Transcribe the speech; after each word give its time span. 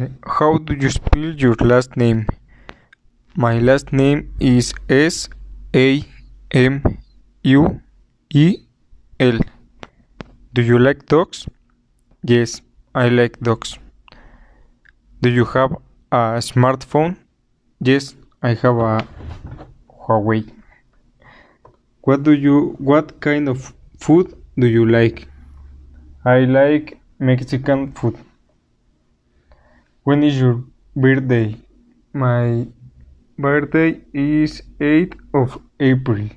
How 0.00 0.56
do 0.56 0.74
you 0.74 0.88
spell 0.88 1.24
your 1.44 1.54
last 1.60 1.94
name? 1.94 2.26
My 3.36 3.58
last 3.58 3.92
name 3.92 4.32
is 4.40 4.72
S 4.88 5.28
A 5.76 6.02
M 6.52 6.98
U 7.42 7.80
E 8.32 8.56
L. 9.18 9.38
Do 10.54 10.62
you 10.62 10.78
like 10.78 11.04
dogs? 11.04 11.46
Yes, 12.22 12.62
I 12.94 13.10
like 13.10 13.40
dogs. 13.40 13.78
Do 15.20 15.28
you 15.28 15.44
have 15.44 15.72
a 16.10 16.40
smartphone? 16.40 17.16
Yes, 17.80 18.14
I 18.42 18.54
have 18.54 18.78
a 18.78 19.06
Huawei. 19.86 20.50
What 22.00 22.22
do 22.22 22.32
you 22.32 22.74
what 22.78 23.20
kind 23.20 23.50
of 23.50 23.74
food 23.98 24.34
do 24.56 24.66
you 24.66 24.86
like? 24.86 25.28
I 26.24 26.40
like 26.44 26.98
Mexican 27.18 27.92
food. 27.92 28.16
When 30.02 30.22
is 30.22 30.40
your 30.40 30.64
birthday? 30.96 31.56
My 32.14 32.66
birthday 33.38 34.00
is 34.14 34.62
8th 34.80 35.18
of 35.34 35.60
April. 35.78 36.30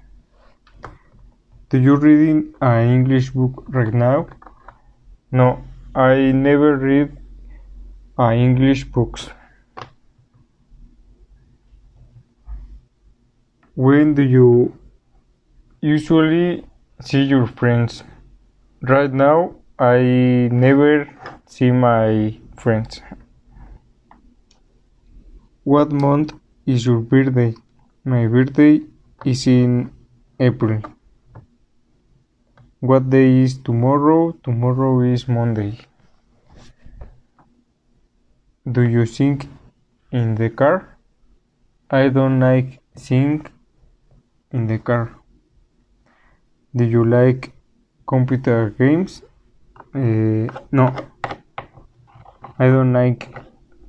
Do 1.70 1.80
you 1.80 1.96
reading 1.96 2.54
an 2.62 2.90
English 2.90 3.30
book 3.30 3.64
right 3.70 3.94
now? 3.94 4.28
No, 5.32 5.64
I 5.96 6.34
never 6.34 6.76
read 6.76 7.16
uh, 8.20 8.32
English 8.32 8.84
books. 8.84 9.30
When 13.76 14.14
do 14.14 14.24
you 14.24 14.78
usually 15.80 16.66
see 17.00 17.24
your 17.24 17.48
friends? 17.48 18.04
Right 18.82 19.14
now, 19.14 19.56
I 19.80 20.50
never 20.52 21.08
see 21.46 21.72
my 21.72 22.40
friends. 22.58 23.02
What 25.66 25.94
month 25.94 26.34
is 26.66 26.86
your 26.86 27.00
birthday? 27.00 27.56
My 28.04 28.28
birthday 28.28 28.82
is 29.24 29.48
in 29.48 29.94
April. 30.38 30.82
What 32.82 33.10
day 33.10 33.40
is 33.44 33.58
tomorrow? 33.60 34.34
Tomorrow 34.44 35.00
is 35.14 35.26
Monday. 35.30 35.80
Do 38.70 38.82
you 38.82 39.06
sing 39.06 39.40
in 40.12 40.36
the 40.36 40.50
car? 40.50 40.98
I 41.90 42.10
don't 42.10 42.42
like 42.42 42.82
sing 42.98 43.46
in 44.52 44.68
the 44.68 44.80
car. 44.80 45.16
Do 46.76 46.84
you 46.84 47.06
like 47.06 47.54
computer 48.06 48.72
games? 48.72 49.22
Uh, 49.96 50.52
no, 50.74 50.94
I 52.60 52.68
don't 52.68 52.92
like 52.92 53.34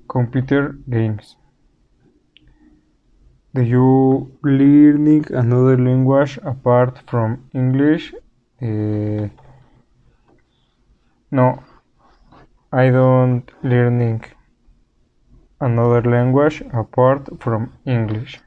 computer 0.06 0.78
games. 0.89 1.34
Do 3.55 3.62
you 3.62 4.33
learning 4.42 5.27
another 5.30 5.77
language 5.78 6.38
apart 6.42 6.98
from 7.06 7.48
English? 7.55 8.12
Uh, 8.61 9.28
no, 11.30 11.62
I 12.72 12.91
don't 12.91 13.48
learning 13.62 14.24
another 15.61 16.02
language 16.02 16.62
apart 16.72 17.28
from 17.41 17.72
English. 17.86 18.41